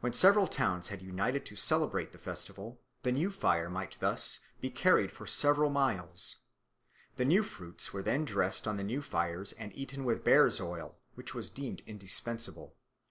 When 0.00 0.14
several 0.14 0.46
towns 0.48 0.88
had 0.88 1.02
united 1.02 1.44
to 1.44 1.56
celebrate 1.56 2.12
the 2.12 2.18
festival, 2.18 2.80
the 3.02 3.12
new 3.12 3.30
fire 3.30 3.68
might 3.68 3.98
thus 4.00 4.40
be 4.62 4.70
carried 4.70 5.12
for 5.12 5.26
several 5.26 5.68
miles. 5.68 6.36
The 7.16 7.26
new 7.26 7.42
fruits 7.42 7.92
were 7.92 8.02
then 8.02 8.24
dressed 8.24 8.66
on 8.66 8.78
the 8.78 8.82
new 8.82 9.02
fires 9.02 9.52
and 9.52 9.70
eaten 9.76 10.06
with 10.06 10.24
bear's 10.24 10.58
oil, 10.58 10.96
which 11.16 11.34
was 11.34 11.50
deemed 11.50 11.82
indispensable. 11.84 12.76